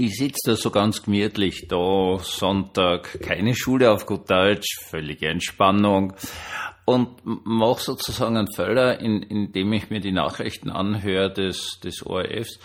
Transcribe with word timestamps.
Ich 0.00 0.16
sitze 0.16 0.50
da 0.50 0.54
so 0.54 0.70
ganz 0.70 1.02
gemütlich 1.02 1.66
da, 1.66 2.20
Sonntag, 2.20 3.20
keine 3.20 3.56
Schule 3.56 3.90
auf 3.90 4.06
gut 4.06 4.30
Deutsch, 4.30 4.78
völlige 4.84 5.26
Entspannung 5.26 6.12
und 6.84 7.18
mache 7.24 7.82
sozusagen 7.82 8.36
einen 8.36 8.54
Fehler, 8.54 9.00
in, 9.00 9.24
indem 9.24 9.72
ich 9.72 9.90
mir 9.90 9.98
die 9.98 10.12
Nachrichten 10.12 10.70
anhöre 10.70 11.32
des, 11.32 11.80
des 11.82 12.06
ORFs 12.06 12.60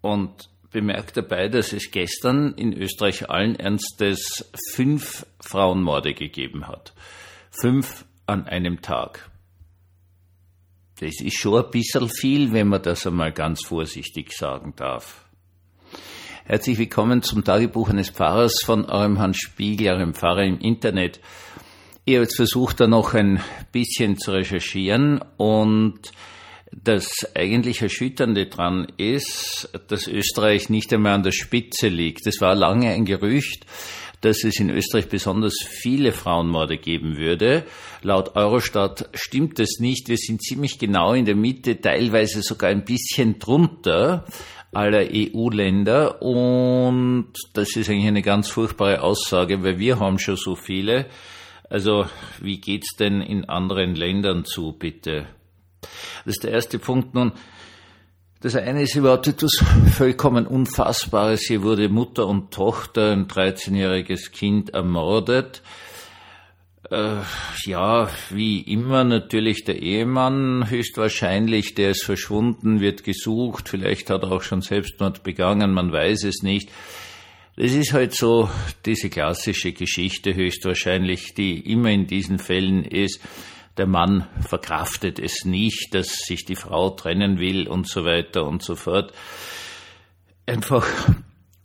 und 0.00 0.50
bemerke 0.72 1.12
dabei, 1.22 1.46
dass 1.46 1.72
es 1.72 1.92
gestern 1.92 2.54
in 2.54 2.72
Österreich 2.72 3.30
allen 3.30 3.54
Ernstes 3.54 4.50
fünf 4.72 5.24
Frauenmorde 5.38 6.14
gegeben 6.14 6.66
hat. 6.66 6.94
Fünf 7.52 8.06
an 8.26 8.48
einem 8.48 8.82
Tag. 8.82 9.30
Das 10.98 11.12
ist 11.20 11.38
schon 11.38 11.64
ein 11.64 11.70
bisschen 11.70 12.08
viel, 12.08 12.52
wenn 12.52 12.66
man 12.66 12.82
das 12.82 13.06
einmal 13.06 13.30
ganz 13.30 13.64
vorsichtig 13.64 14.32
sagen 14.32 14.74
darf. 14.74 15.29
Herzlich 16.50 16.78
willkommen 16.78 17.22
zum 17.22 17.44
Tagebuch 17.44 17.90
eines 17.90 18.10
Pfarrers 18.10 18.62
von 18.64 18.84
eurem 18.86 19.20
Hans 19.20 19.38
Spiegel, 19.38 19.86
eurem 19.86 20.14
Pfarrer 20.14 20.42
im 20.42 20.58
Internet. 20.58 21.20
Habe 22.08 22.22
jetzt 22.22 22.34
versucht, 22.34 22.80
da 22.80 22.88
noch 22.88 23.14
ein 23.14 23.40
bisschen 23.70 24.18
zu 24.18 24.32
recherchieren 24.32 25.20
und 25.36 26.00
das 26.72 27.08
eigentlich 27.36 27.82
Erschütternde 27.82 28.46
dran 28.46 28.88
ist, 28.96 29.70
dass 29.86 30.08
Österreich 30.08 30.70
nicht 30.70 30.92
einmal 30.92 31.12
an 31.12 31.22
der 31.22 31.30
Spitze 31.30 31.86
liegt. 31.86 32.26
Das 32.26 32.40
war 32.40 32.56
lange 32.56 32.90
ein 32.90 33.04
Gerücht, 33.04 33.64
dass 34.20 34.42
es 34.42 34.58
in 34.58 34.70
Österreich 34.70 35.08
besonders 35.08 35.54
viele 35.64 36.10
Frauenmorde 36.10 36.78
geben 36.78 37.16
würde. 37.16 37.64
Laut 38.02 38.34
Eurostat 38.34 39.08
stimmt 39.14 39.60
das 39.60 39.78
nicht. 39.78 40.08
Wir 40.08 40.16
sind 40.16 40.42
ziemlich 40.42 40.80
genau 40.80 41.14
in 41.14 41.26
der 41.26 41.36
Mitte, 41.36 41.80
teilweise 41.80 42.42
sogar 42.42 42.70
ein 42.70 42.84
bisschen 42.84 43.38
drunter 43.38 44.26
aller 44.72 45.06
EU-Länder. 45.12 46.22
Und 46.22 47.32
das 47.52 47.76
ist 47.76 47.88
eigentlich 47.88 48.06
eine 48.06 48.22
ganz 48.22 48.48
furchtbare 48.48 49.02
Aussage, 49.02 49.62
weil 49.62 49.78
wir 49.78 49.98
haben 49.98 50.18
schon 50.18 50.36
so 50.36 50.56
viele. 50.56 51.06
Also 51.68 52.06
wie 52.40 52.60
geht's 52.60 52.96
denn 52.96 53.20
in 53.20 53.48
anderen 53.48 53.94
Ländern 53.94 54.44
zu, 54.44 54.72
bitte? 54.72 55.26
Das 56.24 56.36
ist 56.36 56.44
der 56.44 56.52
erste 56.52 56.78
Punkt. 56.78 57.14
Nun, 57.14 57.32
das 58.40 58.56
eine 58.56 58.82
ist 58.82 58.96
überhaupt 58.96 59.28
etwas 59.28 59.62
vollkommen 59.92 60.46
Unfassbares. 60.46 61.42
Hier 61.46 61.62
wurde 61.62 61.88
Mutter 61.88 62.26
und 62.26 62.52
Tochter, 62.52 63.12
ein 63.12 63.28
13-jähriges 63.28 64.32
Kind, 64.32 64.70
ermordet. 64.70 65.62
Äh, 66.90 67.22
ja, 67.64 68.10
wie 68.30 68.60
immer 68.60 69.04
natürlich 69.04 69.64
der 69.64 69.80
Ehemann 69.80 70.68
höchstwahrscheinlich, 70.68 71.74
der 71.74 71.90
ist 71.90 72.04
verschwunden, 72.04 72.80
wird 72.80 73.04
gesucht, 73.04 73.68
vielleicht 73.68 74.10
hat 74.10 74.24
er 74.24 74.32
auch 74.32 74.42
schon 74.42 74.60
Selbstmord 74.60 75.22
begangen, 75.22 75.72
man 75.72 75.92
weiß 75.92 76.24
es 76.24 76.42
nicht. 76.42 76.70
Das 77.56 77.72
ist 77.72 77.92
halt 77.92 78.14
so 78.14 78.50
diese 78.86 79.08
klassische 79.10 79.72
Geschichte 79.72 80.34
höchstwahrscheinlich, 80.34 81.34
die 81.34 81.60
immer 81.60 81.90
in 81.90 82.06
diesen 82.06 82.38
Fällen 82.38 82.84
ist 82.84 83.20
der 83.76 83.86
Mann 83.86 84.26
verkraftet 84.46 85.18
es 85.18 85.46
nicht, 85.46 85.94
dass 85.94 86.08
sich 86.08 86.44
die 86.44 86.54
Frau 86.54 86.90
trennen 86.90 87.38
will 87.38 87.66
und 87.66 87.88
so 87.88 88.04
weiter 88.04 88.44
und 88.44 88.62
so 88.62 88.74
fort. 88.74 89.14
Einfach 90.44 90.86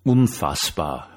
unfassbar. 0.04 1.10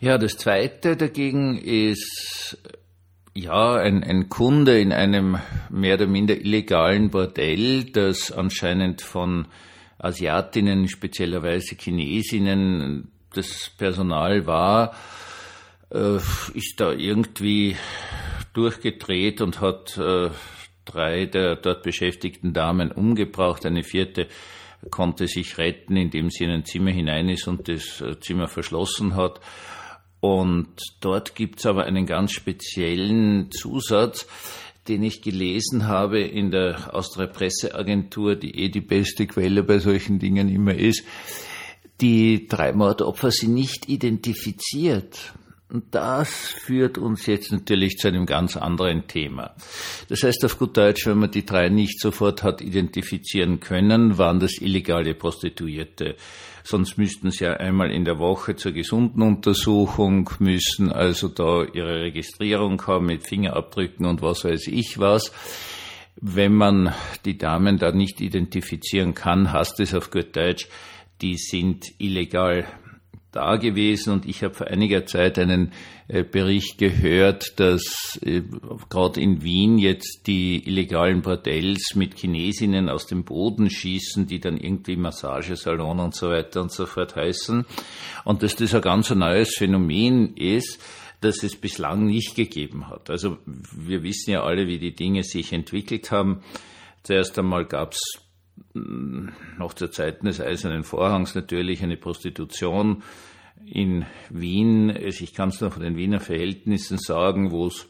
Ja, 0.00 0.18
das 0.18 0.36
zweite 0.36 0.96
dagegen 0.96 1.56
ist 1.56 2.58
ja 3.34 3.76
ein, 3.76 4.04
ein 4.04 4.28
Kunde 4.28 4.78
in 4.78 4.92
einem 4.92 5.38
mehr 5.70 5.94
oder 5.94 6.06
minder 6.06 6.36
illegalen 6.36 7.10
Bordell, 7.10 7.84
das 7.84 8.30
anscheinend 8.30 9.00
von 9.00 9.46
Asiatinnen, 9.98 10.88
speziellerweise 10.88 11.76
Chinesinnen, 11.76 13.10
das 13.32 13.70
Personal 13.78 14.46
war, 14.46 14.94
äh, 15.90 16.16
ist 16.16 16.74
da 16.76 16.92
irgendwie 16.92 17.76
durchgedreht 18.52 19.40
und 19.40 19.62
hat 19.62 19.96
äh, 19.96 20.28
drei 20.84 21.24
der 21.24 21.56
dort 21.56 21.82
beschäftigten 21.82 22.52
Damen 22.52 22.92
umgebracht. 22.92 23.64
Eine 23.64 23.82
vierte 23.82 24.28
konnte 24.90 25.26
sich 25.26 25.56
retten, 25.56 25.96
indem 25.96 26.30
sie 26.30 26.44
in 26.44 26.50
ein 26.50 26.64
Zimmer 26.66 26.90
hinein 26.90 27.30
ist 27.30 27.48
und 27.48 27.68
das 27.68 28.02
äh, 28.02 28.20
Zimmer 28.20 28.48
verschlossen 28.48 29.16
hat. 29.16 29.40
Und 30.26 30.66
dort 31.00 31.36
gibt's 31.36 31.66
aber 31.66 31.84
einen 31.84 32.04
ganz 32.04 32.32
speziellen 32.32 33.52
Zusatz, 33.52 34.26
den 34.88 35.04
ich 35.04 35.22
gelesen 35.22 35.86
habe 35.86 36.20
in 36.20 36.50
der 36.50 36.92
Austria 36.92 37.28
Presseagentur, 37.28 38.34
die 38.34 38.58
eh 38.58 38.68
die 38.68 38.80
beste 38.80 39.28
Quelle 39.28 39.62
bei 39.62 39.78
solchen 39.78 40.18
Dingen 40.18 40.52
immer 40.52 40.74
ist. 40.74 41.04
Die 42.00 42.48
drei 42.48 42.72
Mordopfer 42.72 43.30
sind 43.30 43.54
nicht 43.54 43.88
identifiziert. 43.88 45.32
Und 45.68 45.94
das 45.96 46.30
führt 46.30 46.96
uns 46.96 47.26
jetzt 47.26 47.50
natürlich 47.50 47.96
zu 47.96 48.06
einem 48.06 48.24
ganz 48.24 48.56
anderen 48.56 49.08
Thema. 49.08 49.54
Das 50.08 50.22
heißt 50.22 50.44
auf 50.44 50.58
gut 50.58 50.76
Deutsch, 50.76 51.06
wenn 51.06 51.18
man 51.18 51.32
die 51.32 51.44
drei 51.44 51.68
nicht 51.70 52.00
sofort 52.00 52.44
hat 52.44 52.60
identifizieren 52.60 53.58
können, 53.58 54.16
waren 54.16 54.38
das 54.38 54.60
illegale 54.60 55.14
Prostituierte. 55.14 56.14
Sonst 56.62 56.98
müssten 56.98 57.32
sie 57.32 57.44
ja 57.44 57.54
einmal 57.54 57.90
in 57.90 58.04
der 58.04 58.18
Woche 58.20 58.54
zur 58.54 58.72
gesunden 58.72 59.22
Untersuchung, 59.22 60.30
müssen 60.38 60.92
also 60.92 61.28
da 61.28 61.64
ihre 61.64 62.02
Registrierung 62.02 62.80
haben 62.86 63.06
mit 63.06 63.26
Fingerabdrücken 63.26 64.06
und 64.06 64.22
was 64.22 64.44
weiß 64.44 64.68
ich 64.68 64.98
was. 65.00 65.32
Wenn 66.14 66.54
man 66.54 66.94
die 67.24 67.38
Damen 67.38 67.78
da 67.78 67.90
nicht 67.90 68.20
identifizieren 68.20 69.14
kann, 69.14 69.52
heißt 69.52 69.80
es 69.80 69.94
auf 69.94 70.10
gut 70.10 70.34
Deutsch, 70.34 70.68
die 71.20 71.36
sind 71.36 71.86
illegal 71.98 72.66
da 73.36 73.56
gewesen 73.56 74.12
und 74.12 74.26
ich 74.26 74.42
habe 74.42 74.54
vor 74.54 74.66
einiger 74.66 75.06
Zeit 75.06 75.38
einen 75.38 75.72
äh, 76.08 76.24
Bericht 76.24 76.78
gehört, 76.78 77.60
dass 77.60 78.18
äh, 78.24 78.42
gerade 78.88 79.20
in 79.20 79.42
Wien 79.42 79.78
jetzt 79.78 80.22
die 80.26 80.66
illegalen 80.66 81.22
Bordells 81.22 81.94
mit 81.94 82.18
Chinesinnen 82.18 82.88
aus 82.88 83.06
dem 83.06 83.24
Boden 83.24 83.70
schießen, 83.70 84.26
die 84.26 84.40
dann 84.40 84.56
irgendwie 84.56 84.96
Massagesalon 84.96 86.00
und 86.00 86.14
so 86.14 86.30
weiter 86.30 86.62
und 86.62 86.72
so 86.72 86.86
fort 86.86 87.14
heißen 87.14 87.66
und 88.24 88.42
dass 88.42 88.56
das 88.56 88.74
ein 88.74 88.80
ganz 88.80 89.10
neues 89.10 89.54
Phänomen 89.56 90.34
ist, 90.36 90.80
das 91.20 91.42
es 91.42 91.56
bislang 91.56 92.06
nicht 92.06 92.34
gegeben 92.34 92.88
hat. 92.88 93.10
Also 93.10 93.38
wir 93.44 94.02
wissen 94.02 94.30
ja 94.30 94.42
alle, 94.42 94.66
wie 94.66 94.78
die 94.78 94.94
Dinge 94.94 95.22
sich 95.22 95.52
entwickelt 95.52 96.10
haben. 96.10 96.42
Zuerst 97.02 97.38
einmal 97.38 97.64
gab 97.66 97.92
es 97.92 98.25
noch 98.74 99.74
zur 99.74 99.90
Zeit 99.90 100.22
des 100.22 100.40
Eisernen 100.40 100.84
Vorhangs 100.84 101.34
natürlich 101.34 101.82
eine 101.82 101.96
Prostitution 101.96 103.02
in 103.64 104.04
Wien. 104.30 104.90
Ich 104.90 105.34
kann 105.34 105.48
es 105.48 105.60
nur 105.60 105.70
von 105.70 105.82
den 105.82 105.96
Wiener 105.96 106.20
Verhältnissen 106.20 106.98
sagen, 106.98 107.50
wo 107.50 107.66
es 107.66 107.88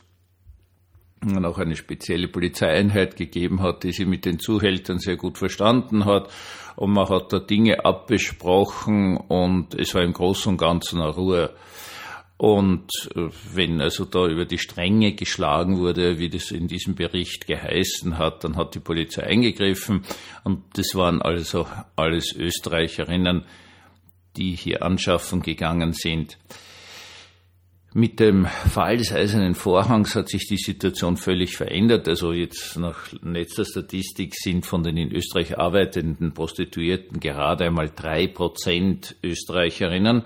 dann 1.20 1.44
auch 1.44 1.58
eine 1.58 1.76
spezielle 1.76 2.28
Polizeieinheit 2.28 3.16
gegeben 3.16 3.62
hat, 3.62 3.84
die 3.84 3.92
sie 3.92 4.04
mit 4.04 4.24
den 4.24 4.38
Zuhältern 4.38 4.98
sehr 4.98 5.16
gut 5.16 5.38
verstanden 5.38 6.04
hat. 6.04 6.30
Und 6.76 6.92
man 6.92 7.08
hat 7.08 7.32
da 7.32 7.38
Dinge 7.38 7.84
abbesprochen 7.84 9.16
und 9.16 9.74
es 9.74 9.94
war 9.94 10.02
im 10.02 10.12
Großen 10.12 10.52
und 10.52 10.58
Ganzen 10.58 11.00
eine 11.00 11.10
Ruhe. 11.10 11.54
Und 12.38 12.90
äh, 13.14 13.28
wenn 13.54 13.80
also 13.80 14.04
da 14.04 14.26
über 14.26 14.44
die 14.44 14.58
Stränge 14.58 15.14
geschlagen 15.14 15.78
wurde, 15.78 16.18
wie 16.18 16.28
das 16.28 16.50
in 16.50 16.68
diesem 16.68 16.94
Bericht 16.94 17.46
geheißen 17.46 18.18
hat, 18.18 18.44
dann 18.44 18.56
hat 18.56 18.74
die 18.74 18.80
Polizei 18.80 19.22
eingegriffen 19.22 20.04
und 20.44 20.62
das 20.74 20.94
waren 20.94 21.22
also 21.22 21.66
alles 21.96 22.34
Österreicherinnen, 22.34 23.44
die 24.36 24.52
hier 24.52 24.82
anschaffen 24.82 25.40
gegangen 25.40 25.94
sind. 25.94 26.36
Mit 27.94 28.20
dem 28.20 28.44
Fall 28.44 28.98
des 28.98 29.10
Eisernen 29.10 29.54
Vorhangs 29.54 30.14
hat 30.16 30.28
sich 30.28 30.46
die 30.46 30.58
Situation 30.58 31.16
völlig 31.16 31.56
verändert. 31.56 32.06
Also 32.06 32.34
jetzt 32.34 32.76
nach 32.76 33.10
letzter 33.22 33.64
Statistik 33.64 34.34
sind 34.34 34.66
von 34.66 34.82
den 34.82 34.98
in 34.98 35.12
Österreich 35.12 35.58
arbeitenden 35.58 36.34
Prostituierten 36.34 37.20
gerade 37.20 37.64
einmal 37.64 37.88
drei 37.88 38.26
Prozent 38.26 39.16
Österreicherinnen. 39.22 40.24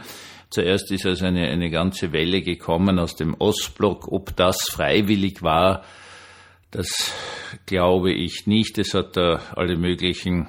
Zuerst 0.51 0.91
ist 0.91 1.07
also 1.07 1.27
eine, 1.27 1.49
eine 1.49 1.71
ganze 1.71 2.13
Welle 2.13 2.43
gekommen 2.43 2.99
aus 2.99 3.15
dem 3.15 3.35
Ostblock. 3.39 4.11
Ob 4.11 4.35
das 4.37 4.69
freiwillig 4.69 5.43
war, 5.43 5.85
das 6.73 7.13
glaube 7.67 8.13
ich 8.13 8.47
nicht. 8.47 8.79
Es 8.79 8.95
hat 8.95 9.17
da 9.17 9.41
alle 9.55 9.77
möglichen 9.77 10.49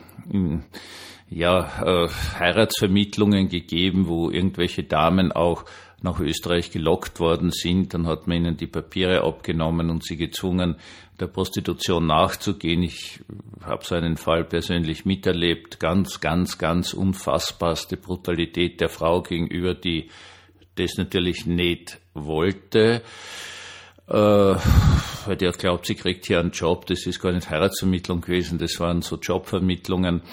ja, 1.29 2.05
äh, 2.05 2.09
Heiratsvermittlungen 2.39 3.47
gegeben, 3.47 4.07
wo 4.07 4.29
irgendwelche 4.29 4.83
Damen 4.83 5.31
auch 5.31 5.65
nach 6.01 6.19
Österreich 6.19 6.71
gelockt 6.71 7.19
worden 7.19 7.51
sind. 7.51 7.93
Dann 7.93 8.07
hat 8.07 8.27
man 8.27 8.37
ihnen 8.37 8.57
die 8.57 8.67
Papiere 8.67 9.23
abgenommen 9.23 9.89
und 9.89 10.03
sie 10.03 10.17
gezwungen, 10.17 10.77
der 11.21 11.27
Prostitution 11.27 12.07
nachzugehen. 12.07 12.83
Ich 12.83 13.21
habe 13.63 13.85
so 13.85 13.95
einen 13.95 14.17
Fall 14.17 14.43
persönlich 14.43 15.05
miterlebt. 15.05 15.79
Ganz, 15.79 16.19
ganz, 16.19 16.57
ganz 16.57 16.93
unfassbarste 16.93 17.95
Brutalität 17.95 18.81
der 18.81 18.89
Frau 18.89 19.21
gegenüber, 19.21 19.75
die 19.75 20.09
das 20.75 20.97
natürlich 20.97 21.45
nicht 21.45 21.99
wollte. 22.13 23.03
äh, 24.07 24.13
weil 24.13 25.37
der 25.37 25.51
glaubt, 25.51 25.85
sie 25.85 25.95
kriegt 25.95 26.25
hier 26.25 26.39
einen 26.39 26.51
Job. 26.51 26.85
Das 26.87 27.05
ist 27.05 27.21
gar 27.21 27.31
nicht 27.31 27.49
Heiratsvermittlung 27.49 28.21
gewesen, 28.21 28.57
das 28.57 28.79
waren 28.79 29.01
so 29.01 29.17
Jobvermittlungen. 29.17 30.23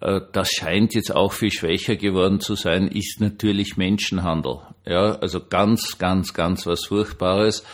Äh, 0.00 0.20
das 0.32 0.50
scheint 0.50 0.94
jetzt 0.94 1.14
auch 1.14 1.32
viel 1.32 1.50
schwächer 1.50 1.96
geworden 1.96 2.40
zu 2.40 2.54
sein, 2.54 2.88
ist 2.88 3.20
natürlich 3.20 3.76
Menschenhandel. 3.76 4.60
Ja, 4.86 5.16
also 5.16 5.40
ganz, 5.40 5.98
ganz, 5.98 6.32
ganz 6.32 6.66
was 6.66 6.84
Furchtbares 6.84 7.64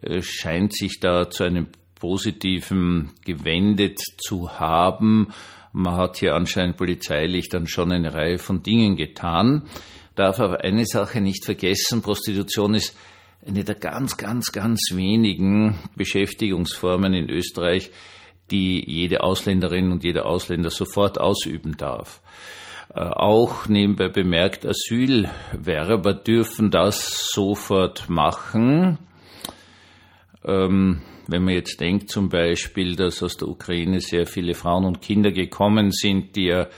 äh, 0.00 0.22
scheint 0.22 0.74
sich 0.74 1.00
da 1.00 1.28
zu 1.28 1.44
einem 1.44 1.68
positiven 1.98 3.10
gewendet 3.24 3.98
zu 4.18 4.58
haben. 4.58 5.28
Man 5.72 5.96
hat 5.96 6.18
hier 6.18 6.34
anscheinend 6.34 6.76
polizeilich 6.76 7.48
dann 7.48 7.66
schon 7.66 7.92
eine 7.92 8.14
Reihe 8.14 8.38
von 8.38 8.62
Dingen 8.62 8.96
getan. 8.96 9.64
Darf 10.14 10.40
aber 10.40 10.64
eine 10.64 10.86
Sache 10.86 11.20
nicht 11.20 11.44
vergessen, 11.44 12.02
Prostitution 12.02 12.74
ist 12.74 12.96
eine 13.46 13.64
der 13.64 13.76
ganz, 13.76 14.16
ganz, 14.16 14.52
ganz 14.52 14.90
wenigen 14.92 15.78
Beschäftigungsformen 15.94 17.14
in 17.14 17.30
Österreich, 17.30 17.90
die 18.50 18.82
jede 18.84 19.22
Ausländerin 19.22 19.92
und 19.92 20.04
jeder 20.04 20.26
Ausländer 20.26 20.70
sofort 20.70 21.20
ausüben 21.20 21.76
darf. 21.76 22.20
Äh, 22.94 23.00
auch 23.00 23.68
nebenbei 23.68 24.08
bemerkt, 24.08 24.66
Asylwerber 24.66 26.14
dürfen 26.14 26.70
das 26.70 27.30
sofort 27.32 28.08
machen. 28.08 28.98
Ähm, 30.44 31.02
wenn 31.26 31.44
man 31.44 31.54
jetzt 31.54 31.80
denkt 31.80 32.10
zum 32.10 32.28
Beispiel, 32.28 32.96
dass 32.96 33.22
aus 33.22 33.36
der 33.36 33.48
Ukraine 33.48 34.00
sehr 34.00 34.26
viele 34.26 34.54
Frauen 34.54 34.84
und 34.84 35.02
Kinder 35.02 35.30
gekommen 35.30 35.90
sind, 35.90 36.36
die 36.36 36.46
ja 36.46 36.68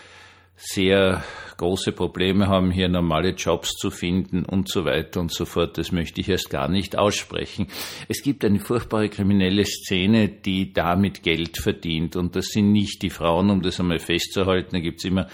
sehr 0.57 1.25
große 1.57 1.93
Probleme 1.93 2.49
haben, 2.49 2.71
hier 2.71 2.89
normale 2.89 3.31
Jobs 3.31 3.77
zu 3.77 3.91
finden 3.91 4.45
und 4.45 4.69
so 4.69 4.85
weiter 4.85 5.21
und 5.21 5.33
so 5.33 5.47
fort. 5.47 5.79
Das 5.79 5.91
möchte 5.91 6.21
ich 6.21 6.29
erst 6.29 6.51
gar 6.51 6.69
nicht 6.69 6.99
aussprechen. 6.99 7.69
Es 8.09 8.23
gibt 8.23 8.45
eine 8.45 8.61
furchtbare 8.61 9.09
kriminelle 9.09 9.65
Szene, 9.65 10.29
die 10.29 10.73
damit 10.73 11.23
Geld 11.23 11.59
verdient. 11.59 12.17
Und 12.17 12.37
das 12.37 12.47
sind 12.49 12.73
nicht 12.73 13.03
die 13.03 13.11
Frauen, 13.11 13.51
um 13.51 13.63
das 13.63 13.81
einmal 13.81 14.01
festzuhalten. 14.01 14.73
Da 14.73 14.81
gibt 14.81 14.99
es 14.99 15.05
immer 15.05 15.29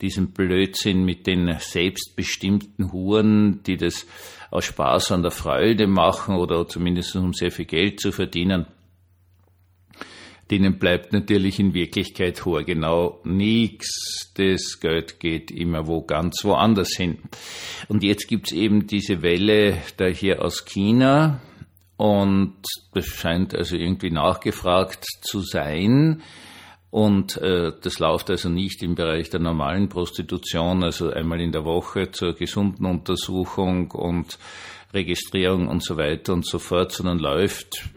diesen 0.00 0.32
Blödsinn 0.32 1.04
mit 1.04 1.26
den 1.26 1.56
selbstbestimmten 1.58 2.92
Huren, 2.92 3.62
die 3.64 3.76
das 3.76 4.06
aus 4.50 4.64
Spaß 4.64 5.12
an 5.12 5.22
der 5.22 5.30
Freude 5.30 5.86
machen 5.86 6.36
oder 6.36 6.66
zumindest 6.66 7.16
um 7.16 7.32
sehr 7.32 7.50
viel 7.50 7.66
Geld 7.66 8.00
zu 8.00 8.12
verdienen 8.12 8.66
denen 10.50 10.78
bleibt 10.78 11.12
natürlich 11.12 11.58
in 11.58 11.74
Wirklichkeit 11.74 12.42
genau 12.64 13.20
nichts. 13.24 14.32
Das 14.36 14.80
Geld 14.80 15.20
geht 15.20 15.50
immer 15.50 15.86
wo 15.86 16.02
ganz 16.02 16.44
woanders 16.44 16.90
hin. 16.96 17.18
Und 17.88 18.02
jetzt 18.02 18.28
gibt's 18.28 18.52
eben 18.52 18.86
diese 18.86 19.22
Welle 19.22 19.78
da 19.96 20.06
hier 20.06 20.42
aus 20.42 20.64
China 20.64 21.40
und 21.96 22.54
das 22.94 23.06
scheint 23.06 23.54
also 23.54 23.76
irgendwie 23.76 24.10
nachgefragt 24.10 25.04
zu 25.22 25.40
sein. 25.40 26.22
Und 26.90 27.36
äh, 27.36 27.72
das 27.82 27.98
läuft 27.98 28.30
also 28.30 28.48
nicht 28.48 28.82
im 28.82 28.94
Bereich 28.94 29.28
der 29.28 29.40
normalen 29.40 29.88
Prostitution, 29.88 30.82
also 30.82 31.10
einmal 31.10 31.40
in 31.40 31.52
der 31.52 31.64
Woche 31.64 32.10
zur 32.10 32.34
gesunden 32.34 32.86
Untersuchung 32.86 33.90
und 33.90 34.38
Registrierung 34.94 35.68
und 35.68 35.82
so 35.82 35.98
weiter 35.98 36.32
und 36.32 36.46
so 36.46 36.58
fort, 36.58 36.92
sondern 36.92 37.18
läuft 37.18 37.90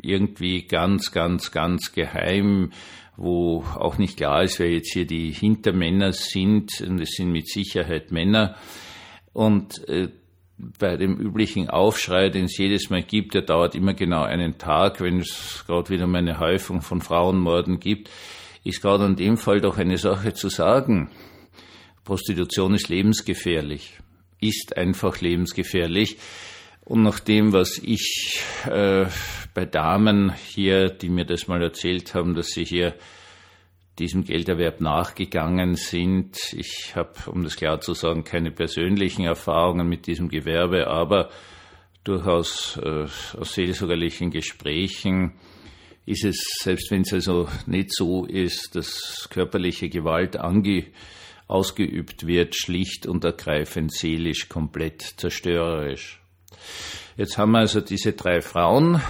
irgendwie 0.00 0.66
ganz, 0.66 1.12
ganz, 1.12 1.50
ganz 1.50 1.92
geheim, 1.92 2.72
wo 3.16 3.64
auch 3.74 3.98
nicht 3.98 4.16
klar 4.16 4.44
ist, 4.44 4.58
wer 4.60 4.70
jetzt 4.70 4.92
hier 4.92 5.06
die 5.06 5.30
Hintermänner 5.30 6.12
sind. 6.12 6.80
Und 6.80 7.00
es 7.00 7.10
sind 7.10 7.32
mit 7.32 7.48
Sicherheit 7.48 8.12
Männer. 8.12 8.56
Und 9.34 9.86
äh, 9.88 10.08
bei 10.56 10.96
dem 10.96 11.18
üblichen 11.18 11.68
Aufschrei, 11.68 12.30
den 12.30 12.46
es 12.46 12.56
jedes 12.56 12.90
Mal 12.90 13.02
gibt, 13.02 13.34
der 13.34 13.42
dauert 13.42 13.74
immer 13.74 13.94
genau 13.94 14.22
einen 14.22 14.58
Tag, 14.58 15.00
wenn 15.00 15.20
es 15.20 15.64
gerade 15.66 15.90
wieder 15.90 16.06
mal 16.06 16.18
eine 16.18 16.40
Häufung 16.40 16.80
von 16.80 17.00
Frauenmorden 17.00 17.78
gibt, 17.78 18.10
ist 18.68 18.82
gerade 18.82 19.06
in 19.06 19.16
dem 19.16 19.38
Fall 19.38 19.60
doch 19.60 19.78
eine 19.78 19.96
Sache 19.96 20.34
zu 20.34 20.50
sagen. 20.50 21.10
Prostitution 22.04 22.74
ist 22.74 22.90
lebensgefährlich, 22.90 23.98
ist 24.40 24.76
einfach 24.76 25.20
lebensgefährlich. 25.20 26.18
Und 26.84 27.02
nach 27.02 27.18
dem, 27.18 27.52
was 27.52 27.78
ich 27.82 28.40
äh, 28.66 29.06
bei 29.54 29.64
Damen 29.64 30.34
hier, 30.34 30.90
die 30.90 31.08
mir 31.08 31.24
das 31.24 31.48
mal 31.48 31.62
erzählt 31.62 32.14
haben, 32.14 32.34
dass 32.34 32.48
sie 32.48 32.64
hier 32.64 32.94
diesem 33.98 34.24
Gelderwerb 34.24 34.80
nachgegangen 34.80 35.74
sind. 35.74 36.36
Ich 36.52 36.94
habe, 36.94 37.30
um 37.30 37.44
das 37.44 37.56
klar 37.56 37.80
zu 37.80 37.94
sagen, 37.94 38.22
keine 38.22 38.50
persönlichen 38.50 39.24
Erfahrungen 39.24 39.88
mit 39.88 40.06
diesem 40.06 40.28
Gewerbe, 40.28 40.86
aber 40.86 41.30
durchaus 42.04 42.78
äh, 42.82 43.06
aus 43.38 43.54
seelsorgerlichen 43.54 44.30
Gesprächen 44.30 45.32
ist 46.08 46.24
es, 46.24 46.42
selbst 46.62 46.90
wenn 46.90 47.02
es 47.02 47.12
also 47.12 47.48
nicht 47.66 47.94
so 47.94 48.24
ist, 48.24 48.74
dass 48.74 49.28
körperliche 49.30 49.90
Gewalt 49.90 50.36
ange, 50.38 50.86
ausgeübt 51.46 52.26
wird, 52.26 52.56
schlicht 52.56 53.06
und 53.06 53.24
ergreifend 53.24 53.92
seelisch 53.92 54.48
komplett 54.48 55.02
zerstörerisch. 55.02 56.20
Jetzt 57.16 57.36
haben 57.36 57.52
wir 57.52 57.58
also 57.58 57.80
diese 57.80 58.12
drei 58.12 58.40
Frauen. 58.40 59.02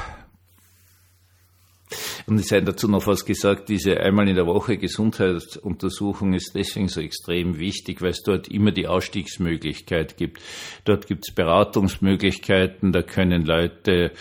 Und 2.27 2.39
es 2.39 2.49
sei 2.49 2.61
dazu 2.61 2.89
noch 2.89 3.07
was 3.07 3.25
gesagt, 3.25 3.69
diese 3.69 3.99
einmal 4.01 4.29
in 4.29 4.35
der 4.35 4.47
Woche 4.47 4.77
Gesundheitsuntersuchung 4.77 6.35
ist 6.35 6.55
deswegen 6.55 6.89
so 6.89 7.01
extrem 7.01 7.59
wichtig, 7.59 8.03
weil 8.03 8.11
es 8.11 8.23
dort 8.23 8.49
immer 8.49 8.73
die 8.73 8.87
Ausstiegsmöglichkeit 8.87 10.17
gibt. 10.17 10.41
Dort 10.85 11.07
gibt 11.07 11.27
es 11.27 11.35
Beratungsmöglichkeiten, 11.35 12.93
da 12.93 13.03
können 13.03 13.47
Leute 13.47 14.13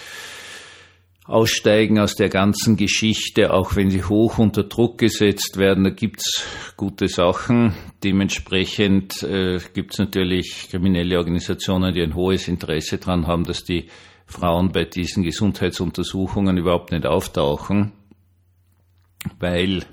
aussteigen 1.27 1.99
aus 1.99 2.15
der 2.15 2.29
ganzen 2.29 2.77
Geschichte, 2.77 3.53
auch 3.53 3.75
wenn 3.75 3.91
sie 3.91 4.03
hoch 4.03 4.37
unter 4.37 4.63
Druck 4.63 4.97
gesetzt 4.97 5.57
werden. 5.57 5.83
Da 5.83 5.89
gibt's 5.89 6.45
gute 6.77 7.09
Sachen. 7.09 7.75
Dementsprechend 8.03 9.23
äh, 9.23 9.59
gibt's 9.73 9.99
natürlich 9.99 10.67
kriminelle 10.71 11.17
Organisationen, 11.17 11.93
die 11.93 12.01
ein 12.01 12.15
hohes 12.15 12.47
Interesse 12.47 12.97
daran 12.97 13.27
haben, 13.27 13.43
dass 13.43 13.63
die 13.63 13.87
Frauen 14.25 14.71
bei 14.71 14.85
diesen 14.85 15.23
Gesundheitsuntersuchungen 15.23 16.57
überhaupt 16.57 16.91
nicht 16.91 17.05
auftauchen, 17.05 17.91
weil 19.39 19.83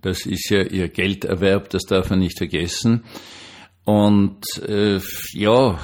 das 0.00 0.26
ist 0.26 0.50
ja 0.50 0.62
ihr 0.62 0.88
Gelderwerb, 0.88 1.70
das 1.70 1.82
darf 1.82 2.10
man 2.10 2.18
nicht 2.18 2.36
vergessen. 2.36 3.04
Und 3.84 4.42
äh, 4.66 5.00
ja, 5.32 5.78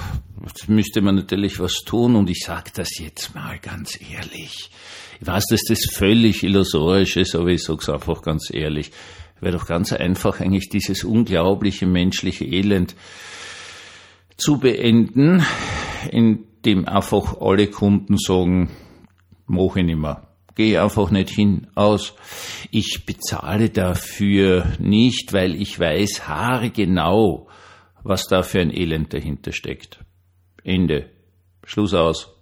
müsste 0.69 1.01
man 1.01 1.17
natürlich 1.17 1.59
was 1.59 1.83
tun 1.85 2.17
und 2.17 2.31
ich 2.31 2.41
sage 2.45 2.71
das 2.75 2.99
jetzt 2.99 3.35
mal 3.35 3.59
ganz 3.59 3.99
ehrlich. 4.01 4.71
Ich 5.21 5.27
weiß, 5.27 5.45
dass 5.51 5.63
das 5.69 5.81
völlig 5.93 6.43
illusorisch 6.43 7.17
ist, 7.17 7.35
aber 7.35 7.49
ich 7.49 7.65
sage 7.65 7.81
es 7.83 7.89
einfach 7.89 8.23
ganz 8.23 8.51
ehrlich. 8.53 8.93
Wäre 9.41 9.57
doch 9.57 9.67
ganz 9.67 9.93
einfach 9.93 10.41
eigentlich 10.41 10.69
dieses 10.69 11.05
unglaubliche 11.05 11.87
menschliche 11.87 12.45
Elend 12.45 12.95
zu 14.37 14.59
beenden, 14.59 15.45
indem 16.11 16.87
einfach 16.87 17.41
alle 17.41 17.67
Kunden 17.69 18.17
sagen, 18.19 18.71
mach 19.47 19.77
ich 19.77 19.85
nicht 19.85 19.99
mehr. 19.99 20.29
Geh 20.55 20.77
einfach 20.79 21.11
nicht 21.11 21.31
hin, 21.31 21.69
aus. 21.77 22.15
Ich 22.73 23.05
bezahle 23.07 23.71
dafür 23.71 24.73
nicht, 24.81 25.33
weil 25.33 25.55
ich 25.55 25.79
weiß 25.79 26.27
haargenau, 26.27 27.49
was 28.03 28.25
da 28.25 28.43
für 28.43 28.61
ein 28.61 28.77
Elend 28.77 29.15
dahinter 29.15 29.53
steckt. 29.53 30.01
Ende. 30.65 31.11
Schluss 31.65 31.95
aus. 31.95 32.35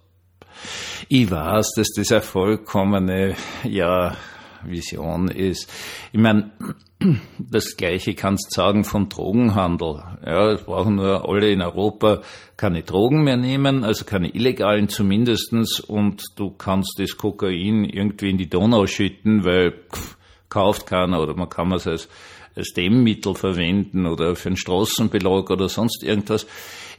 Ich 1.09 1.29
weiß, 1.29 1.71
dass 1.75 1.89
das 1.95 2.11
eine 2.11 2.21
vollkommene, 2.21 3.35
ja, 3.63 4.15
Vision 4.63 5.27
ist. 5.29 5.71
Ich 6.11 6.19
meine, 6.19 6.51
das 7.39 7.77
Gleiche 7.77 8.15
kannst 8.15 8.47
du 8.51 8.55
sagen 8.55 8.83
vom 8.83 9.09
Drogenhandel. 9.09 10.03
Ja, 10.25 10.51
es 10.51 10.63
brauchen 10.63 10.95
nur 10.95 11.27
alle 11.27 11.51
in 11.51 11.61
Europa 11.61 12.21
keine 12.55 12.83
Drogen 12.83 13.23
mehr 13.23 13.37
nehmen, 13.37 13.83
also 13.83 14.05
keine 14.05 14.33
illegalen 14.33 14.89
zumindestens, 14.89 15.79
und 15.79 16.23
du 16.35 16.51
kannst 16.51 16.95
das 16.97 17.17
Kokain 17.17 17.85
irgendwie 17.85 18.29
in 18.29 18.37
die 18.37 18.49
Donau 18.49 18.87
schütten, 18.87 19.45
weil 19.45 19.71
pff, 19.71 20.17
kauft 20.49 20.87
keiner 20.87 21.21
oder 21.21 21.35
man 21.35 21.49
kann 21.49 21.71
es 21.73 21.87
als, 21.87 22.09
als 22.55 22.73
Dämmmittel 22.73 23.35
verwenden 23.35 24.07
oder 24.07 24.35
für 24.35 24.49
einen 24.49 24.57
Straßenbelag 24.57 25.49
oder 25.51 25.69
sonst 25.69 26.03
irgendwas. 26.03 26.47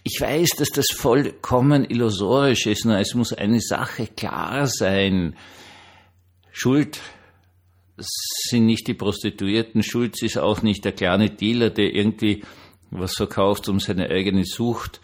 Ich 0.04 0.20
weiß, 0.20 0.50
dass 0.58 0.70
das 0.70 0.86
vollkommen 0.94 1.84
illusorisch 1.84 2.66
ist, 2.66 2.84
nur 2.84 2.98
es 2.98 3.14
muss 3.14 3.32
eine 3.32 3.60
Sache 3.60 4.06
klar 4.06 4.66
sein. 4.66 5.36
Schuld 6.52 7.00
sind 7.96 8.66
nicht 8.66 8.86
die 8.86 8.94
Prostituierten, 8.94 9.82
schuld 9.82 10.22
ist 10.22 10.38
auch 10.38 10.62
nicht 10.62 10.84
der 10.84 10.92
kleine 10.92 11.30
Dealer, 11.30 11.70
der 11.70 11.94
irgendwie 11.94 12.44
was 12.90 13.14
verkauft, 13.14 13.68
um 13.68 13.80
seine 13.80 14.08
eigene 14.10 14.44
Sucht 14.44 15.00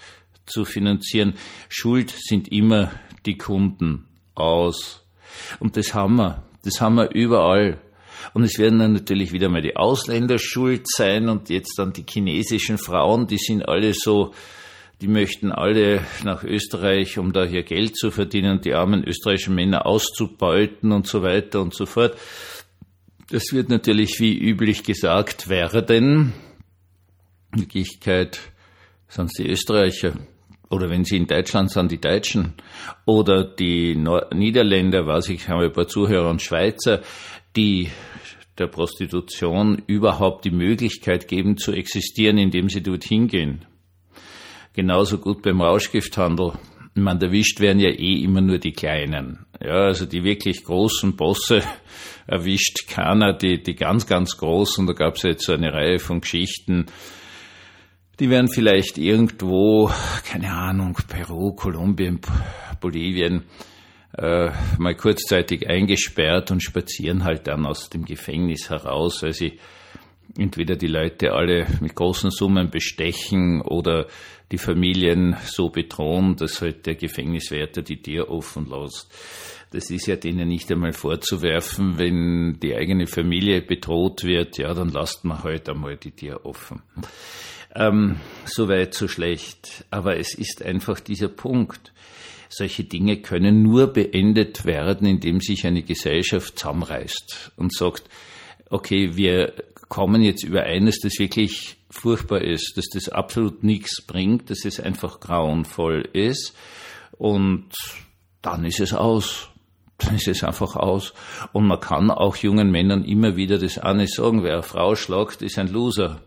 zu 0.47 0.65
finanzieren. 0.65 1.35
Schuld 1.69 2.11
sind 2.11 2.51
immer 2.51 2.93
die 3.27 3.37
Kunden 3.37 4.07
aus. 4.35 5.05
Und 5.61 5.77
das 5.77 5.95
haben 5.95 6.17
wir. 6.17 6.45
Das 6.65 6.81
haben 6.81 6.95
wir 6.95 7.11
überall. 7.11 7.79
Und 8.33 8.45
es 8.45 8.59
werden 8.59 8.79
dann 8.79 8.93
natürlich 8.95 9.33
wieder 9.33 9.49
mal 9.49 9.61
die 9.61 9.77
Ausländer 9.77 10.39
schuld 10.39 10.87
sein 10.89 11.29
und 11.29 11.51
jetzt 11.51 11.79
dann 11.79 11.93
die 11.93 12.07
chinesischen 12.09 12.79
Frauen, 12.79 13.27
die 13.27 13.39
sind 13.39 13.69
alle 13.69 13.93
so, 13.93 14.33
die 15.01 15.09
möchten 15.09 15.53
alle 15.53 16.01
nach 16.23 16.45
Österreich, 16.45 17.19
um 17.19 17.33
da 17.33 17.45
hier 17.45 17.63
Geld 17.63 17.97
zu 17.97 18.11
verdienen, 18.11 18.61
die 18.61 18.75
armen 18.75 19.05
österreichischen 19.05 19.55
Männer 19.55 19.87
auszubeuten 19.87 20.93
und 20.93 21.07
so 21.07 21.23
weiter 21.23 21.61
und 21.61 21.75
so 21.75 21.87
fort. 21.87 22.17
Das 23.31 23.53
wird 23.53 23.69
natürlich 23.69 24.21
wie 24.21 24.39
üblich 24.39 24.85
gesagt 24.85 25.49
werden. 25.49 26.33
In 27.53 27.61
Wirklichkeit 27.61 28.41
sind 29.09 29.27
es 29.27 29.33
die 29.33 29.49
Österreicher. 29.49 30.15
Oder 30.71 30.91
wenn 30.91 31.05
sie 31.05 31.17
in 31.17 31.27
Deutschland 31.27 31.71
sind, 31.71 31.93
die 31.93 32.01
Deutschen. 32.01 32.55
Oder 33.05 33.45
die 33.45 33.97
Niederländer, 34.33 35.07
weiß 35.07 35.29
ich, 35.29 35.49
haben 35.49 35.63
ein 35.63 35.73
paar 35.73 35.89
Zuhörer 35.89 36.31
und 36.31 36.43
Schweizer, 36.43 37.03
die 37.57 37.91
der 38.59 38.67
Prostitution 38.67 39.83
überhaupt 39.87 40.45
die 40.45 40.51
Möglichkeit 40.51 41.29
geben 41.29 41.57
zu 41.57 41.73
existieren, 41.73 42.39
indem 42.39 42.69
sie 42.69 42.83
dorthin 42.83 43.29
gehen. 43.29 43.65
Genauso 44.75 45.19
gut 45.19 45.41
beim 45.43 45.61
Rauschgifthandel. 45.61 46.53
Man 46.95 47.21
erwischt 47.21 47.61
werden 47.61 47.79
ja 47.79 47.91
eh 47.91 48.25
immer 48.25 48.41
nur 48.41 48.59
die 48.59 48.73
Kleinen. 48.73 49.47
Ja, 49.63 49.87
also 49.87 50.05
die 50.05 50.25
wirklich 50.25 50.65
großen 50.65 51.15
Bosse 51.15 51.63
erwischt 52.27 52.89
keiner, 52.89 53.33
die, 53.33 53.63
die 53.63 53.77
ganz, 53.77 54.05
ganz 54.07 54.37
großen. 54.37 54.85
Da 54.89 54.93
gab 54.93 55.15
es 55.15 55.23
jetzt 55.23 55.47
so 55.47 55.53
eine 55.53 55.73
Reihe 55.73 56.01
von 56.01 56.21
Geschichten. 56.21 56.87
Die 58.19 58.31
werden 58.31 58.49
vielleicht 58.49 58.99
irgendwo, 58.99 59.91
keine 60.29 60.53
Ahnung, 60.53 60.99
Peru, 61.09 61.53
Kolumbien, 61.53 62.21
Bolivien, 62.81 63.45
äh, 64.19 64.51
mal 64.79 64.97
kurzzeitig 64.97 65.69
eingesperrt 65.69 66.51
und 66.51 66.63
spazieren 66.63 67.23
halt 67.23 67.47
dann 67.47 67.65
aus 67.65 67.91
dem 67.91 68.05
Gefängnis 68.05 68.71
heraus, 68.71 69.23
weil 69.23 69.33
sie 69.33 69.59
entweder 70.37 70.77
die 70.77 70.89
Leute 70.89 71.33
alle 71.33 71.67
mit 71.81 71.95
großen 71.95 72.31
Summen 72.31 72.71
bestechen 72.71 73.61
oder 73.61 74.07
die 74.55 74.59
Familien 74.59 75.37
so 75.45 75.69
bedrohen, 75.69 76.37
dass 76.37 76.63
halt 76.63 76.87
der 76.87 76.95
Gefängniswärter 76.95 77.83
die 77.83 78.01
Tür 78.01 78.31
offen 78.31 78.69
lässt. 78.71 79.13
Das 79.73 79.91
ist 79.91 80.07
ja 80.07 80.15
denen 80.15 80.47
nicht 80.47 80.71
einmal 80.71 80.93
vorzuwerfen, 80.93 81.99
wenn 81.99 82.61
die 82.61 82.77
eigene 82.77 83.09
Familie 83.09 83.63
bedroht 83.63 84.23
wird, 84.23 84.57
ja, 84.59 84.73
dann 84.73 84.91
lasst 84.91 85.25
man 85.25 85.43
halt 85.43 85.69
einmal 85.69 85.97
die 85.97 86.13
Tür 86.13 86.47
offen. 86.47 86.83
Ähm, 87.75 88.21
so 88.45 88.69
weit, 88.69 88.95
so 88.95 89.09
schlecht. 89.09 89.85
Aber 89.91 90.19
es 90.19 90.35
ist 90.35 90.63
einfach 90.63 91.01
dieser 91.01 91.27
Punkt. 91.27 91.93
Solche 92.49 92.85
Dinge 92.85 93.17
können 93.17 93.65
nur 93.65 93.89
beendet 93.89 94.65
werden, 94.65 95.09
indem 95.09 95.41
sich 95.41 95.67
eine 95.67 95.83
Gesellschaft 95.83 96.57
zusammenreißt 96.57 97.51
und 97.57 97.75
sagt, 97.75 98.05
okay, 98.71 99.17
wir 99.17 99.53
kommen 99.89 100.23
jetzt 100.23 100.45
über 100.45 100.63
eines, 100.63 101.01
das 101.01 101.19
wirklich 101.19 101.77
furchtbar 101.95 102.43
ist, 102.43 102.77
dass 102.77 102.89
das 102.93 103.09
absolut 103.09 103.63
nichts 103.65 104.03
bringt, 104.03 104.51
dass 104.51 104.65
es 104.65 104.81
einfach 104.81 105.21
grauenvoll 105.21 106.09
ist 106.13 106.57
und 107.13 107.71
dann 108.43 108.65
ist 108.65 108.81
es 108.81 108.93
aus. 108.93 109.49
Dann 109.99 110.17
ist 110.17 110.27
es 110.27 110.43
einfach 110.43 110.75
aus. 110.75 111.15
Und 111.53 111.69
man 111.69 111.79
kann 111.79 112.11
auch 112.11 112.35
jungen 112.35 112.73
Männern 112.73 113.05
immer 113.05 113.37
wieder 113.37 113.59
das 113.59 113.79
eine 113.79 114.09
sagen, 114.09 114.43
wer 114.43 114.55
eine 114.55 114.63
Frau 114.65 114.97
schlagt, 114.97 115.41
ist 115.41 115.57
ein 115.57 115.69
Loser. 115.69 116.21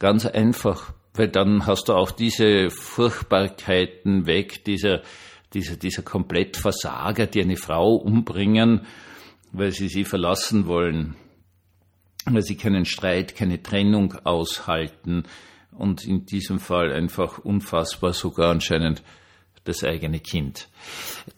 Ganz 0.00 0.26
einfach, 0.26 0.92
weil 1.14 1.28
dann 1.28 1.64
hast 1.64 1.88
du 1.88 1.92
auch 1.94 2.10
diese 2.10 2.70
Furchtbarkeiten 2.70 4.26
weg, 4.26 4.64
dieser 4.64 5.02
dieser, 5.54 5.76
dieser 5.76 6.02
Komplettversager, 6.02 7.26
die 7.26 7.42
eine 7.42 7.56
Frau 7.56 7.94
umbringen, 7.94 8.86
weil 9.52 9.72
sie 9.72 9.88
sie 9.88 10.04
verlassen 10.04 10.66
wollen, 10.66 11.16
weil 12.34 12.42
sie 12.42 12.56
keinen 12.56 12.84
Streit, 12.84 13.34
keine 13.34 13.62
Trennung 13.62 14.14
aushalten 14.24 15.24
und 15.72 16.04
in 16.04 16.26
diesem 16.26 16.58
Fall 16.58 16.92
einfach 16.92 17.38
unfassbar 17.38 18.12
sogar 18.12 18.50
anscheinend 18.50 19.02
das 19.64 19.84
eigene 19.84 20.20
Kind. 20.20 20.68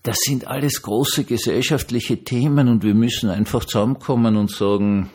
Das 0.03 0.19
sind 0.21 0.47
alles 0.47 0.83
große 0.83 1.25
gesellschaftliche 1.25 2.23
Themen 2.23 2.69
und 2.69 2.85
wir 2.85 2.95
müssen 2.95 3.29
einfach 3.29 3.65
zusammenkommen 3.65 4.37
und 4.37 4.51
sagen, 4.51 5.11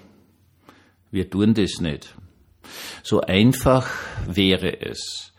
wir 1.11 1.29
tun 1.29 1.53
das 1.53 1.79
nicht. 1.79 2.13
So 3.03 3.21
einfach 3.21 3.87
wäre 4.27 4.81
es. 4.81 5.31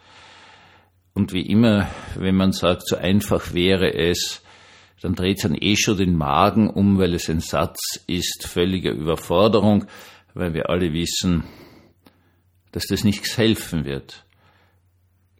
Und 1.12 1.32
wie 1.32 1.46
immer, 1.46 1.88
wenn 2.14 2.36
man 2.36 2.52
sagt, 2.52 2.88
so 2.88 2.96
einfach 2.96 3.52
wäre 3.52 3.92
es, 3.94 4.42
dann 5.02 5.14
dreht 5.14 5.38
es 5.38 5.42
dann 5.42 5.56
eh 5.58 5.76
schon 5.76 5.98
den 5.98 6.16
Magen 6.16 6.70
um, 6.70 6.98
weil 6.98 7.14
es 7.14 7.28
ein 7.28 7.40
Satz 7.40 8.00
ist 8.06 8.46
völliger 8.46 8.92
Überforderung, 8.92 9.86
weil 10.36 10.52
wir 10.52 10.68
alle 10.68 10.92
wissen, 10.92 11.44
dass 12.72 12.86
das 12.86 13.04
nichts 13.04 13.38
helfen 13.38 13.84
wird. 13.84 14.24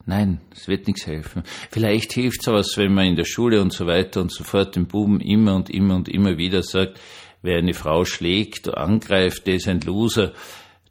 Nein, 0.07 0.41
es 0.53 0.69
wird 0.69 0.87
nichts 0.87 1.07
helfen. 1.07 1.43
Vielleicht 1.71 2.13
hilft 2.13 2.41
es 2.41 2.47
was, 2.47 2.77
wenn 2.77 2.95
man 2.95 3.07
in 3.07 3.17
der 3.17 3.25
Schule 3.25 3.61
und 3.61 3.73
so 3.73 3.87
weiter 3.87 4.21
und 4.21 4.33
so 4.33 4.45
fort 4.45 4.75
den 4.75 4.87
Buben 4.87 5.21
immer 5.21 5.55
und 5.55 5.69
immer 5.69 5.97
und 5.97 6.09
immer 6.09 6.39
wieder 6.39 6.63
sagt, 6.63 6.99
wer 7.43 7.59
eine 7.59 7.75
Frau 7.75 8.05
schlägt, 8.05 8.69
oder 8.69 8.79
angreift, 8.79 9.47
der 9.47 9.57
ist 9.57 9.69
ein 9.69 9.81
Loser. 9.81 10.33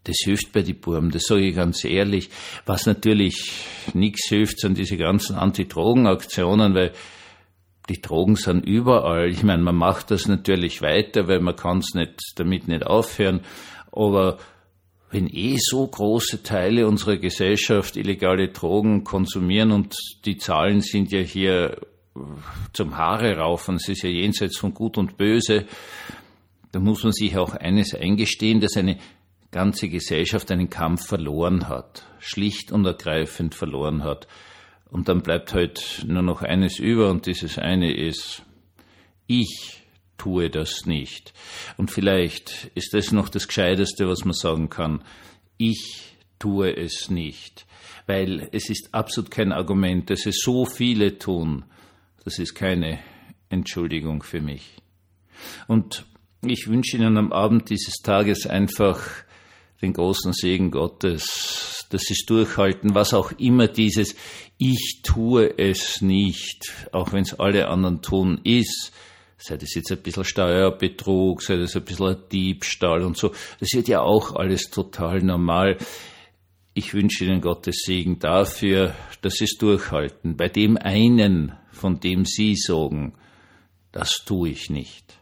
Das 0.03 0.17
hilft 0.23 0.51
bei 0.51 0.61
die 0.61 0.73
Burm, 0.73 1.09
das 1.09 1.23
sage 1.23 1.47
ich 1.47 1.55
ganz 1.55 1.83
ehrlich. 1.83 2.29
Was 2.65 2.85
natürlich 2.85 3.53
nichts 3.93 4.27
hilft, 4.27 4.59
sind 4.59 4.77
diese 4.77 4.97
ganzen 4.97 5.35
Anti-Drogen-Aktionen, 5.35 6.75
weil 6.75 6.91
die 7.89 8.01
Drogen 8.01 8.35
sind 8.35 8.65
überall. 8.65 9.29
Ich 9.29 9.41
meine, 9.43 9.63
man 9.63 9.75
macht 9.75 10.11
das 10.11 10.27
natürlich 10.27 10.81
weiter, 10.81 11.27
weil 11.27 11.39
man 11.39 11.55
kann 11.55 11.79
es 11.79 11.95
nicht, 11.95 12.19
damit 12.35 12.67
nicht 12.67 12.85
aufhören. 12.85 13.41
Aber 13.95 14.37
wenn 15.11 15.27
eh 15.27 15.57
so 15.57 15.87
große 15.87 16.43
Teile 16.43 16.87
unserer 16.87 17.17
Gesellschaft 17.17 17.95
illegale 17.95 18.49
Drogen 18.49 19.03
konsumieren 19.03 19.71
und 19.71 19.95
die 20.25 20.37
Zahlen 20.37 20.81
sind 20.81 21.11
ja 21.11 21.19
hier 21.19 21.77
zum 22.73 22.97
Haare 22.97 23.37
raufen, 23.37 23.75
es 23.75 23.87
ist 23.87 24.03
ja 24.03 24.09
jenseits 24.09 24.57
von 24.57 24.73
Gut 24.73 24.97
und 24.97 25.17
Böse, 25.17 25.65
dann 26.71 26.83
muss 26.83 27.03
man 27.03 27.13
sich 27.13 27.37
auch 27.37 27.53
eines 27.53 27.95
eingestehen, 27.95 28.59
dass 28.59 28.75
eine 28.75 28.97
ganze 29.51 29.87
Gesellschaft 29.87 30.51
einen 30.51 30.69
Kampf 30.69 31.07
verloren 31.07 31.69
hat, 31.69 32.03
schlicht 32.19 32.73
und 32.73 32.85
ergreifend 32.85 33.55
verloren 33.55 34.03
hat. 34.03 34.27
Und 34.91 35.07
dann 35.07 35.21
bleibt 35.21 35.53
halt 35.53 36.03
nur 36.05 36.21
noch 36.21 36.41
eines 36.41 36.79
über 36.79 37.09
und 37.09 37.25
dieses 37.25 37.57
eine 37.57 37.95
ist, 37.95 38.43
ich 39.27 39.84
tue 40.17 40.49
das 40.49 40.85
nicht. 40.85 41.33
Und 41.77 41.91
vielleicht 41.91 42.71
ist 42.75 42.93
das 42.93 43.11
noch 43.11 43.29
das 43.29 43.47
Gescheiteste, 43.47 44.07
was 44.07 44.25
man 44.25 44.33
sagen 44.33 44.69
kann. 44.69 45.03
Ich 45.57 46.15
tue 46.39 46.75
es 46.75 47.09
nicht. 47.09 47.65
Weil 48.07 48.49
es 48.51 48.69
ist 48.69 48.93
absolut 48.93 49.31
kein 49.31 49.51
Argument, 49.51 50.09
dass 50.09 50.25
es 50.25 50.39
so 50.41 50.65
viele 50.65 51.17
tun. 51.17 51.65
Das 52.23 52.39
ist 52.39 52.53
keine 52.53 52.99
Entschuldigung 53.49 54.23
für 54.23 54.41
mich. 54.41 54.71
Und 55.67 56.05
ich 56.45 56.67
wünsche 56.67 56.97
Ihnen 56.97 57.17
am 57.17 57.31
Abend 57.31 57.69
dieses 57.69 57.95
Tages 58.03 58.45
einfach 58.45 59.01
den 59.81 59.93
großen 59.93 60.33
Segen 60.33 60.71
Gottes, 60.71 61.85
dass 61.89 62.03
sie 62.03 62.13
es 62.13 62.25
durchhalten, 62.25 62.95
was 62.95 63.13
auch 63.13 63.31
immer 63.33 63.67
dieses 63.67 64.15
Ich 64.57 65.01
tue 65.03 65.57
es 65.57 66.01
nicht, 66.01 66.71
auch 66.91 67.13
wenn 67.13 67.23
es 67.23 67.39
alle 67.39 67.67
anderen 67.67 68.01
tun, 68.01 68.39
ist, 68.43 68.91
sei 69.37 69.57
das 69.57 69.73
jetzt 69.75 69.91
ein 69.91 70.01
bisschen 70.01 70.23
Steuerbetrug, 70.23 71.41
sei 71.41 71.57
das 71.57 71.75
ein 71.75 71.83
bisschen 71.83 72.07
ein 72.07 72.23
Diebstahl 72.31 73.03
und 73.03 73.17
so, 73.17 73.31
das 73.59 73.73
wird 73.73 73.87
ja 73.87 74.01
auch 74.01 74.35
alles 74.35 74.69
total 74.69 75.21
normal. 75.21 75.77
Ich 76.73 76.93
wünsche 76.93 77.25
Ihnen 77.25 77.41
Gottes 77.41 77.83
Segen 77.85 78.19
dafür, 78.19 78.93
dass 79.21 79.35
Sie 79.35 79.45
es 79.45 79.57
durchhalten. 79.57 80.35
Bei 80.35 80.49
dem 80.49 80.77
einen, 80.77 81.53
von 81.71 81.99
dem 81.99 82.25
Sie 82.25 82.55
sagen, 82.55 83.13
das 83.91 84.25
tue 84.25 84.49
ich 84.49 84.69
nicht. 84.69 85.17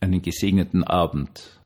Einen 0.00 0.20
gesegneten 0.20 0.84
Abend. 0.84 1.60